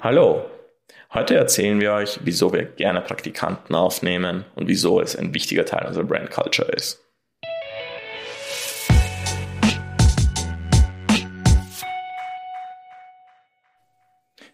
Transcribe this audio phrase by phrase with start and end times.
[0.00, 0.44] Hallo,
[1.14, 5.86] heute erzählen wir euch, wieso wir gerne Praktikanten aufnehmen und wieso es ein wichtiger Teil
[5.86, 7.00] unserer Brand Culture ist.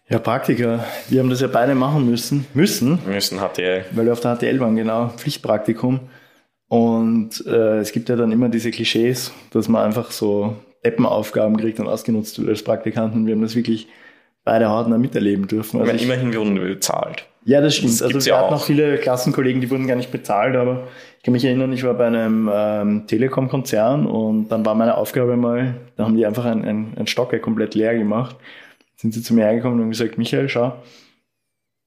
[0.07, 0.85] Ja, Praktiker.
[1.07, 2.47] Wir haben das ja beide machen müssen.
[2.55, 2.99] Müssen.
[3.05, 3.85] Müssen HTL.
[3.91, 5.09] Weil wir auf der HTL waren, genau.
[5.09, 6.09] Pflichtpraktikum.
[6.67, 11.79] Und äh, es gibt ja dann immer diese Klischees, dass man einfach so Deppenaufgaben kriegt
[11.79, 13.27] und ausgenutzt wird als Praktikanten.
[13.27, 13.87] Wir haben das wirklich
[14.49, 15.79] beide hautnah miterleben dürfen.
[15.79, 17.25] Also ich, immerhin wurden wir bezahlt.
[17.45, 17.93] Ja, das stimmt.
[17.93, 20.87] Das also wir ja hatten auch viele Klassenkollegen, die wurden gar nicht bezahlt, aber
[21.17, 25.35] ich kann mich erinnern, ich war bei einem ähm, Telekom-Konzern und dann war meine Aufgabe
[25.37, 28.35] mal, da haben die einfach ein, ein, ein Stocker komplett leer gemacht
[28.99, 30.73] sind sie zu mir hergekommen und gesagt, Michael, schau,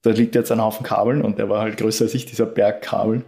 [0.01, 2.81] da liegt jetzt ein Haufen Kabeln und der war halt größer als ich, dieser Berg
[2.81, 3.23] Kabeln.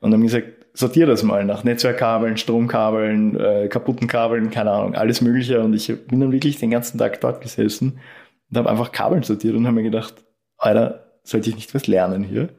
[0.00, 5.22] Und haben gesagt, sortier das mal nach Netzwerkkabeln, Stromkabeln, äh, kaputten Kabeln, keine Ahnung, alles
[5.22, 5.60] Mögliche.
[5.60, 8.00] Und ich bin dann wirklich den ganzen Tag dort gesessen
[8.52, 10.14] und habe einfach Kabeln sortiert und habe mir gedacht,
[10.58, 12.50] Alter, sollte ich nicht was lernen hier?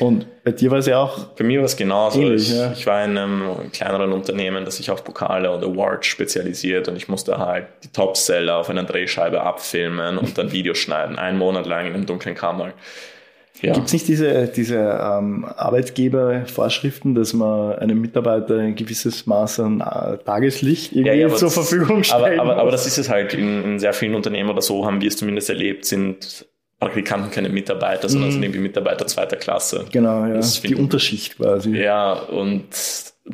[0.00, 1.26] Und bei dir war es ja auch.
[1.36, 2.20] Bei mir war es genauso.
[2.20, 2.72] Ähnlich, ich, ja.
[2.72, 7.08] ich, war in einem kleineren Unternehmen, das sich auf Pokale und Awards spezialisiert und ich
[7.08, 11.86] musste halt die Topseller auf einer Drehscheibe abfilmen und dann Videos schneiden, einen Monat lang
[11.86, 12.72] in einem dunklen Kammer.
[13.62, 13.72] Ja.
[13.72, 19.80] Gibt es nicht diese, diese ähm, Arbeitgebervorschriften, dass man einem Mitarbeiter ein gewisses Maß an
[19.80, 22.38] äh, Tageslicht irgendwie ja, ja, zur Verfügung stellt?
[22.38, 25.00] Aber, aber, aber, das ist es halt in, in sehr vielen Unternehmen oder so, haben
[25.00, 26.46] wir es zumindest erlebt, sind
[26.78, 28.32] Praktikanten keine Mitarbeiter, sondern mhm.
[28.34, 29.86] sind irgendwie Mitarbeiter zweiter Klasse.
[29.90, 30.40] Genau, ja.
[30.40, 31.70] die Unterschicht quasi.
[31.70, 32.66] Ja, und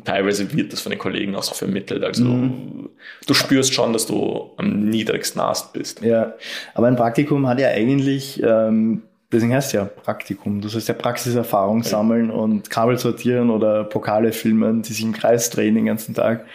[0.05, 2.03] teilweise wird das von den Kollegen auch so vermittelt.
[2.03, 2.89] Also mhm.
[3.27, 6.01] du spürst schon, dass du am niedrigsten Ast bist.
[6.01, 6.35] Ja,
[6.73, 9.03] aber ein Praktikum hat ja eigentlich, ähm,
[9.33, 10.61] deswegen heißt es ja Praktikum.
[10.61, 11.89] Du sollst ja Praxiserfahrung ja.
[11.89, 16.45] sammeln und Kabel sortieren oder Pokale filmen, die sich im Kreis drehen den ganzen Tag.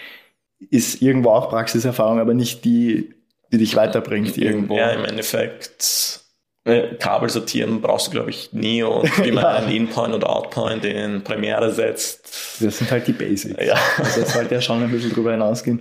[0.71, 3.15] Ist irgendwo auch Praxiserfahrung, aber nicht die,
[3.53, 4.77] die dich weiterbringt irgendwo.
[4.77, 6.25] Ja, im Endeffekt
[6.69, 9.55] Ne, Kabel sortieren brauchst du, glaube ich, nie und wie man ja.
[9.55, 12.61] einen In-Point oder Out-Point in Premiere setzt.
[12.61, 13.65] Das sind halt die Basics.
[13.65, 13.75] Ja.
[13.97, 15.81] Also das sollte ja schon ein bisschen drüber hinausgehen.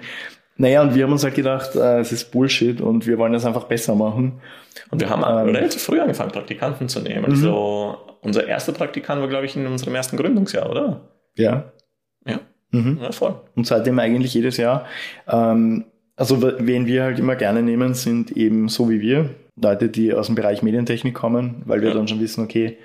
[0.57, 3.45] Naja, und wir haben uns halt gedacht, äh, es ist Bullshit und wir wollen das
[3.45, 4.41] einfach besser machen.
[4.89, 7.25] Und wir haben ähm, relativ früh angefangen, Praktikanten zu nehmen.
[7.25, 7.31] Mhm.
[7.31, 11.01] Also unser erster Praktikant war, glaube ich, in unserem ersten Gründungsjahr, oder?
[11.35, 11.71] Ja.
[12.25, 12.39] Ja.
[12.71, 12.99] Mhm.
[13.01, 13.35] ja voll.
[13.55, 14.85] Und seitdem eigentlich jedes Jahr.
[15.27, 15.85] Ähm,
[16.15, 20.25] also wen wir halt immer gerne nehmen, sind eben so wie wir, Leute, die aus
[20.25, 21.93] dem Bereich Medientechnik kommen, weil wir ja.
[21.93, 22.77] dann schon wissen, okay,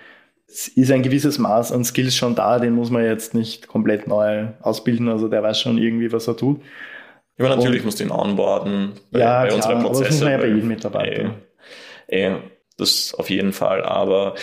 [0.46, 4.06] es ist ein gewisses Maß an Skills schon da, den muss man jetzt nicht komplett
[4.06, 6.60] neu ausbilden, also der weiß schon irgendwie, was er tut.
[7.38, 9.96] Ja, natürlich musst du ihn onboarden bei, ja, bei klar, unseren Prozessen.
[9.96, 11.34] Aber das muss man ja bei jedem Mitarbeiter.
[12.06, 12.36] Ey, ey,
[12.76, 14.34] das auf jeden Fall, aber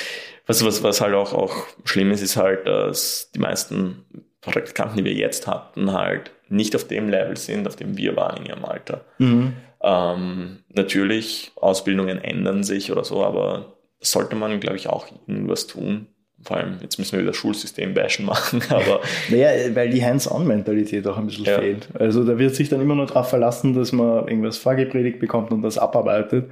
[0.48, 1.56] was, was, was halt auch, auch
[1.86, 4.06] schlimm ist, ist halt, dass die meisten
[4.42, 8.38] Praktikanten, die wir jetzt hatten, halt nicht auf dem Level sind, auf dem wir waren
[8.38, 9.06] in ihrem Alter.
[9.20, 9.54] Mhm.
[9.82, 16.08] Ähm, natürlich, Ausbildungen ändern sich oder so, aber sollte man, glaube ich, auch irgendwas tun.
[16.42, 19.02] Vor allem, jetzt müssen wir wieder Schulsystem bashen machen, aber.
[19.30, 21.60] naja, weil die Hands-on-Mentalität auch ein bisschen ja.
[21.60, 21.90] fehlt.
[21.94, 25.62] Also da wird sich dann immer nur darauf verlassen, dass man irgendwas vorgepredigt bekommt und
[25.62, 26.50] das abarbeitet.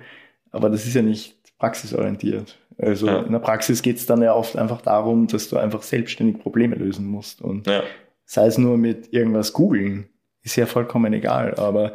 [0.51, 2.57] Aber das ist ja nicht praxisorientiert.
[2.77, 3.21] Also ja.
[3.21, 6.75] in der Praxis geht es dann ja oft einfach darum, dass du einfach selbstständig Probleme
[6.75, 7.41] lösen musst.
[7.41, 7.81] Und ja.
[8.25, 10.07] sei es nur mit irgendwas googeln,
[10.43, 11.55] ist ja vollkommen egal.
[11.55, 11.93] Aber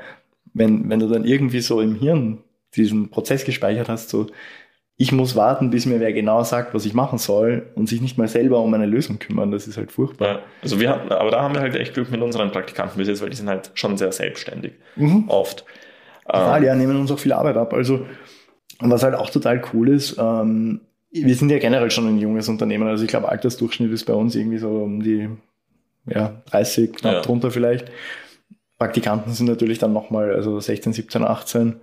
[0.54, 2.38] wenn, wenn du dann irgendwie so im Hirn
[2.74, 4.26] diesen Prozess gespeichert hast, so,
[4.96, 8.18] ich muss warten, bis mir wer genau sagt, was ich machen soll und sich nicht
[8.18, 10.28] mal selber um eine Lösung kümmern, das ist halt furchtbar.
[10.28, 13.08] Ja, also wir hatten, aber da haben wir halt echt Glück mit unseren Praktikanten bis
[13.08, 14.74] jetzt, weil die sind halt schon sehr selbstständig.
[14.96, 15.24] Mhm.
[15.28, 15.64] Oft.
[16.26, 17.72] Total, ähm, ja, nehmen uns auch viel Arbeit ab.
[17.72, 18.06] Also,
[18.78, 22.88] was halt auch total cool ist, ähm, wir sind ja generell schon ein junges Unternehmen,
[22.88, 25.28] also ich glaube, Altersdurchschnitt ist bei uns irgendwie so um die
[26.06, 27.20] ja, 30, knapp ja.
[27.20, 27.90] drunter vielleicht.
[28.78, 31.76] Praktikanten sind natürlich dann nochmal, also 16, 17, 18,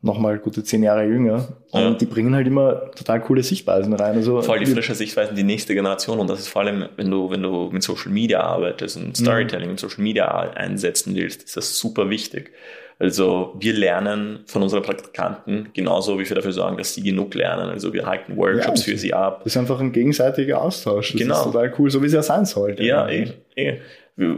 [0.00, 1.48] nochmal gute zehn Jahre jünger.
[1.72, 1.90] Und ja.
[1.94, 4.16] die bringen halt immer total coole Sichtweisen rein.
[4.16, 6.20] Also Voll die frische Sichtweisen, die nächste Generation.
[6.20, 9.66] Und das ist vor allem, wenn du, wenn du mit Social Media arbeitest und Storytelling
[9.66, 9.72] mhm.
[9.72, 12.52] und Social Media einsetzen willst, ist das super wichtig.
[13.00, 17.68] Also wir lernen von unseren Praktikanten genauso, wie wir dafür sorgen, dass sie genug lernen.
[17.68, 19.42] Also wir halten Workshops ja, für sie ab.
[19.44, 21.12] Das ist einfach ein gegenseitiger Austausch.
[21.12, 21.36] Das genau.
[21.36, 22.82] ist total cool, so wie es ja sein sollte.
[22.82, 23.78] Ja, eh, eh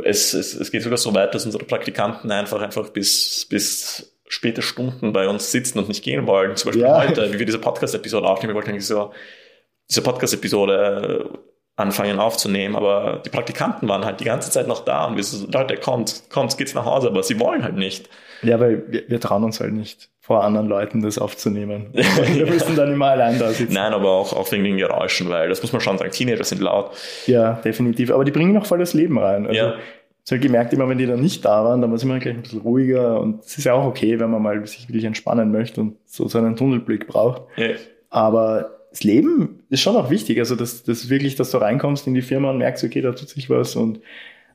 [0.04, 4.62] es, es, es geht sogar so weit, dass unsere Praktikanten einfach einfach bis, bis späte
[4.62, 6.56] Stunden bei uns sitzen und nicht gehen wollen.
[6.56, 7.02] Zum Beispiel ja.
[7.02, 9.12] heute, wie wir diese Podcast-Episode aufnehmen, wir wollten eigentlich so
[9.90, 11.28] diese Podcast-Episode
[11.76, 15.46] anfangen aufzunehmen, aber die Praktikanten waren halt die ganze Zeit noch da und wir so,
[15.50, 18.08] Leute, kommt, kommt, geht's nach Hause, aber sie wollen halt nicht.
[18.42, 21.88] Ja, weil wir, wir trauen uns halt nicht vor anderen Leuten das aufzunehmen.
[21.92, 23.74] Wir müssen dann immer allein da sitzen.
[23.74, 26.60] Nein, aber auch, auch wegen den Geräuschen, weil das muss man schon sagen, Teenager sind
[26.60, 26.92] laut.
[27.26, 28.12] Ja, definitiv.
[28.12, 29.46] Aber die bringen noch voll das Leben rein.
[29.46, 29.74] Also, ja.
[30.30, 32.36] Ich habe gemerkt, immer wenn die dann nicht da waren, dann war es immer gleich
[32.36, 35.50] ein bisschen ruhiger und es ist ja auch okay, wenn man mal sich wirklich entspannen
[35.50, 37.42] möchte und so seinen Tunnelblick braucht.
[37.56, 37.70] Ja.
[38.10, 40.38] Aber das Leben ist schon auch wichtig.
[40.38, 43.28] Also, dass, dass wirklich, dass du reinkommst in die Firma und merkst, okay, da tut
[43.28, 43.98] sich was und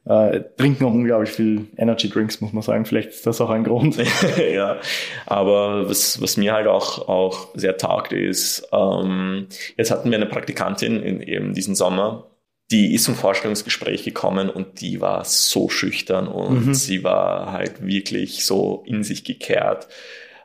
[0.06, 2.86] äh, trinken auch unglaublich viel Energy Drinks, muss man sagen.
[2.86, 3.98] Vielleicht ist das auch ein Grund.
[4.54, 4.78] ja,
[5.26, 10.28] aber was, was mir halt auch, auch sehr taugt ist, ähm, jetzt hatten wir eine
[10.28, 12.28] Praktikantin in eben diesen Sommer,
[12.72, 16.74] die ist zum Vorstellungsgespräch gekommen und die war so schüchtern und mhm.
[16.74, 19.88] sie war halt wirklich so in sich gekehrt.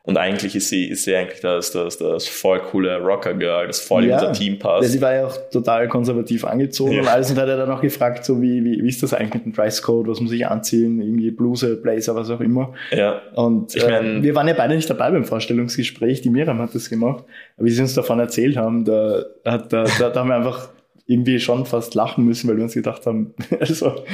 [0.03, 4.07] Und eigentlich ist sie, ist sie eigentlich das, das, das voll coole Rocker-Girl, das voll
[4.07, 4.19] ja.
[4.19, 4.85] in unser Team passt.
[4.85, 7.03] Ja, sie war ja auch total konservativ angezogen ja.
[7.03, 9.35] und alles und hat er dann auch gefragt, so wie, wie, wie ist das eigentlich
[9.35, 12.73] mit dem Dresscode, was muss ich anziehen, irgendwie Bluse, Blazer, was auch immer.
[12.91, 13.21] Ja.
[13.35, 16.75] Und ich mein, äh, wir waren ja beide nicht dabei beim Vorstellungsgespräch, die Miriam hat
[16.75, 17.25] das gemacht,
[17.59, 20.71] aber wie sie uns davon erzählt haben, da, hat, da, da, da haben wir einfach
[21.11, 24.05] irgendwie schon fast lachen müssen, weil wir uns gedacht haben, also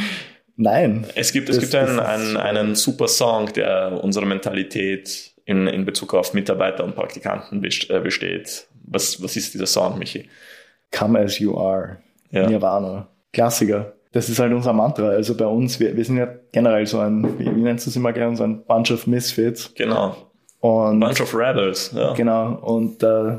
[0.56, 1.04] nein.
[1.14, 5.84] Es gibt, es das, gibt einen, einen, einen super Song, der unsere Mentalität in, in
[5.84, 8.66] Bezug auf Mitarbeiter und Praktikanten äh, besteht.
[8.84, 10.28] Was, was ist dieser Song, Michi?
[10.90, 11.98] Come as you are.
[12.30, 12.48] Ja.
[12.48, 13.08] Nirvana.
[13.32, 13.92] Klassiker.
[14.12, 15.08] Das ist halt unser Mantra.
[15.08, 18.14] Also bei uns, wir, wir sind ja generell so ein, wie, nennst du es immer
[18.14, 19.74] gerne, so ein Bunch of Misfits.
[19.74, 20.16] Genau.
[20.60, 22.14] Und Bunch of Rebels, ja.
[22.14, 22.54] Genau.
[22.62, 23.36] Und äh,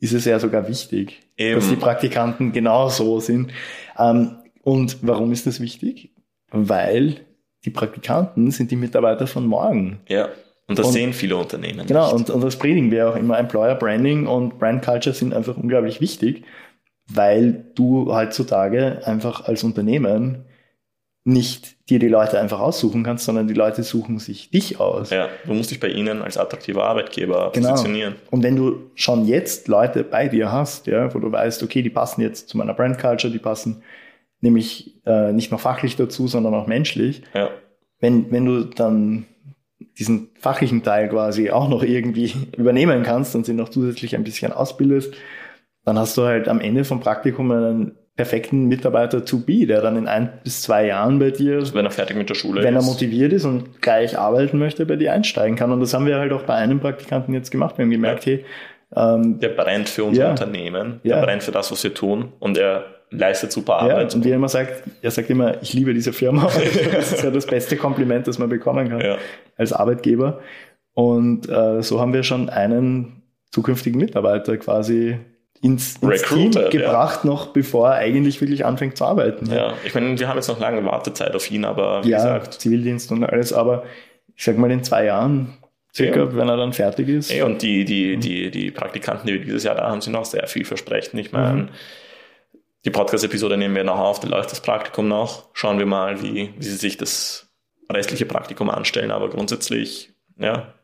[0.00, 1.56] ist es ja sogar wichtig, Eben.
[1.56, 3.52] dass die Praktikanten genau so sind.
[3.98, 6.10] Ähm, und warum ist das wichtig?
[6.50, 7.20] Weil
[7.64, 10.00] die Praktikanten sind die Mitarbeiter von morgen.
[10.08, 10.28] Ja.
[10.68, 11.86] Und das und, sehen viele Unternehmen.
[11.86, 12.28] Genau, nicht.
[12.28, 13.38] und, und das predigen wir auch immer.
[13.38, 16.44] Employer Branding und Brand Culture sind einfach unglaublich wichtig,
[17.10, 20.44] weil du heutzutage einfach als Unternehmen
[21.28, 25.10] nicht dir die Leute einfach aussuchen kannst, sondern die Leute suchen sich dich aus.
[25.10, 27.70] Ja, du musst dich bei ihnen als attraktiver Arbeitgeber genau.
[27.70, 28.14] positionieren.
[28.30, 31.90] Und wenn du schon jetzt Leute bei dir hast, ja, wo du weißt, okay, die
[31.90, 33.82] passen jetzt zu meiner Brand Culture, die passen
[34.40, 37.22] nämlich äh, nicht nur fachlich dazu, sondern auch menschlich.
[37.34, 37.50] Ja.
[38.00, 39.26] Wenn, wenn du dann
[39.98, 44.52] diesen fachlichen Teil quasi auch noch irgendwie übernehmen kannst und sie noch zusätzlich ein bisschen
[44.52, 45.12] ausbildest,
[45.84, 49.96] dann hast du halt am Ende vom Praktikum einen perfekten Mitarbeiter to be, der dann
[49.96, 52.84] in ein bis zwei Jahren bei dir, wenn er fertig mit der Schule wenn ist,
[52.84, 55.70] er motiviert ist und gleich arbeiten möchte, bei dir einsteigen kann.
[55.70, 57.78] Und das haben wir halt auch bei einem Praktikanten jetzt gemacht.
[57.78, 58.32] Wir haben gemerkt, ja.
[58.32, 58.44] hey,
[58.96, 61.24] ähm, der brennt für unser ja, Unternehmen, der ja.
[61.24, 64.10] brennt für das, was wir tun und er leistet super Arbeit.
[64.10, 66.50] Ja, und wie er immer sagt, er sagt immer, ich liebe diese Firma.
[66.92, 69.18] das ist ja das beste Kompliment, das man bekommen kann
[69.56, 70.40] als Arbeitgeber.
[70.92, 73.22] Und äh, so haben wir schon einen
[73.52, 75.18] zukünftigen Mitarbeiter quasi
[75.60, 77.30] ins, ins Team gebracht, ja.
[77.30, 79.46] noch bevor er eigentlich wirklich anfängt zu arbeiten.
[79.50, 82.54] Ja, ich meine, wir haben jetzt noch lange Wartezeit auf ihn, aber wie ja, gesagt.
[82.54, 83.84] Zivildienst und alles, aber
[84.36, 85.58] ich sag mal in zwei Jahren
[85.94, 86.36] circa, ja.
[86.36, 87.32] wenn er dann fertig ist.
[87.32, 88.20] Ja, und die, die, mhm.
[88.20, 91.20] die, die Praktikanten, die wir dieses Jahr da haben, sind auch sehr vielversprechend.
[91.20, 91.68] Ich meine, mhm.
[92.84, 95.48] die Podcast-Episode nehmen wir noch auf, da läuft das Praktikum noch.
[95.54, 97.48] Schauen wir mal, wie, wie sie sich das
[97.92, 100.74] restliche Praktikum anstellen, aber grundsätzlich, ja,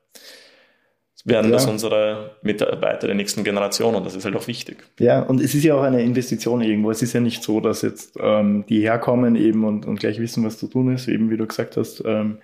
[1.24, 1.52] werden ja.
[1.52, 4.84] das unsere Mitarbeiter der nächsten Generation und das ist halt auch wichtig.
[4.98, 6.90] Ja, und es ist ja auch eine Investition irgendwo.
[6.90, 10.44] Es ist ja nicht so, dass jetzt ähm, die herkommen eben und, und gleich wissen,
[10.44, 12.38] was zu tun ist, eben wie du gesagt hast, ähm,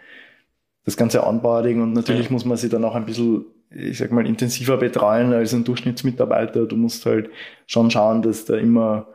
[0.85, 2.33] das ganze Onboarding und natürlich ja.
[2.33, 6.65] muss man sie dann auch ein bisschen, ich sag mal, intensiver betreuen als ein Durchschnittsmitarbeiter.
[6.65, 7.29] Du musst halt
[7.67, 9.09] schon schauen, dass da immer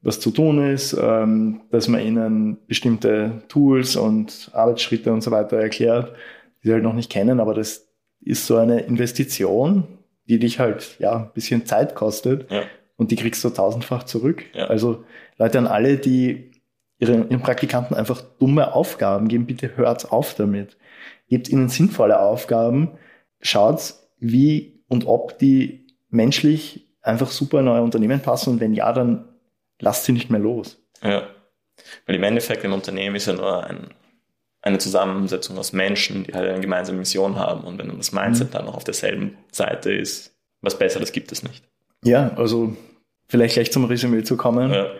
[0.00, 5.58] was zu tun ist, ähm, dass man ihnen bestimmte Tools und Arbeitsschritte und so weiter
[5.58, 6.14] erklärt,
[6.62, 7.89] die sie halt noch nicht kennen, aber das
[8.20, 12.62] ist so eine Investition, die dich halt ja ein bisschen Zeit kostet ja.
[12.96, 14.44] und die kriegst du tausendfach zurück.
[14.54, 14.66] Ja.
[14.66, 15.04] Also
[15.38, 16.52] Leute an alle, die
[16.98, 20.76] ihren, ihren Praktikanten einfach dumme Aufgaben geben, bitte hört auf damit.
[21.28, 22.92] Gebt ihnen sinnvolle Aufgaben,
[23.40, 28.92] schaut, wie und ob die menschlich einfach super in euer Unternehmen passen und wenn ja,
[28.92, 29.28] dann
[29.80, 30.82] lasst sie nicht mehr los.
[31.02, 31.28] Ja.
[32.06, 33.88] Weil im Endeffekt ein Unternehmen ist ja nur ein
[34.62, 37.64] eine Zusammensetzung aus Menschen, die halt eine gemeinsame Mission haben.
[37.64, 38.52] Und wenn das Mindset mhm.
[38.52, 41.64] dann noch auf derselben Seite ist, was Besseres gibt es nicht.
[42.04, 42.76] Ja, also
[43.28, 44.72] vielleicht gleich zum Resümee zu kommen.
[44.72, 44.90] Ja.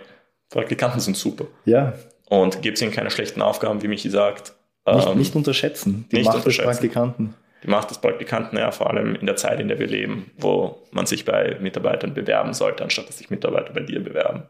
[0.49, 1.47] Praktikanten sind super.
[1.65, 1.95] Ja.
[2.29, 4.55] Und gibt es ihnen keine schlechten Aufgaben, wie Michi sagt.
[4.87, 6.69] Nicht, ähm, nicht unterschätzen, die nicht Macht unterschätzen.
[6.69, 7.35] des Praktikanten.
[7.63, 10.79] Die Macht des Praktikanten, ja, vor allem in der Zeit, in der wir leben, wo
[10.93, 14.45] man sich bei Mitarbeitern bewerben sollte, anstatt dass sich Mitarbeiter bei dir bewerben.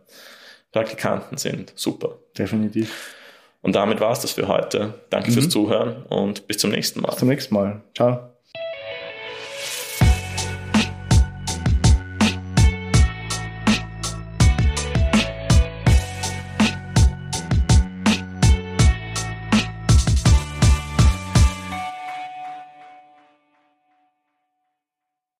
[0.71, 2.19] Praktikanten sind super.
[2.39, 3.17] Definitiv.
[3.63, 4.95] Und damit war es das für heute.
[5.11, 5.35] Danke mhm.
[5.35, 7.09] fürs Zuhören und bis zum nächsten Mal.
[7.09, 7.83] Bis zum nächsten Mal.
[7.95, 8.31] Ciao.